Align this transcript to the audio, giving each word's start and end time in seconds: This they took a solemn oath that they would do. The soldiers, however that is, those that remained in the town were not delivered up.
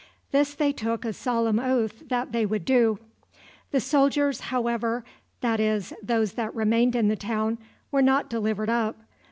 This 0.31 0.55
they 0.55 0.71
took 0.73 1.05
a 1.05 1.13
solemn 1.13 1.59
oath 1.59 2.09
that 2.09 2.31
they 2.31 2.43
would 2.43 2.65
do. 2.65 2.97
The 3.69 3.79
soldiers, 3.79 4.39
however 4.39 5.05
that 5.41 5.59
is, 5.59 5.93
those 6.01 6.33
that 6.33 6.55
remained 6.55 6.95
in 6.95 7.07
the 7.07 7.15
town 7.15 7.59
were 7.91 8.01
not 8.01 8.27
delivered 8.27 8.71
up. 8.71 8.97